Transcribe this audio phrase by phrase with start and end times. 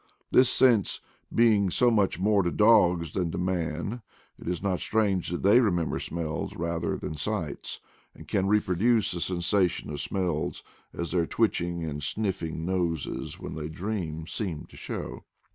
[0.31, 0.99] This sense
[1.31, 4.01] being so much more to dogs than to man,
[4.39, 7.79] it is not strange that they remember smells rather than sights,
[8.15, 13.69] and can reproduce the sensation of smells, as their twitching and sniffing noses when they
[13.69, 15.23] dream seem to show.